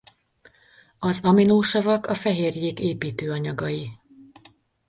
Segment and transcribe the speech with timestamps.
[0.99, 3.91] Az aminosavak a fehérjék építőanyagai.